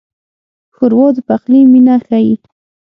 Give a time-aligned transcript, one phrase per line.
[0.75, 2.35] ښوروا د پخلي مینه ښيي.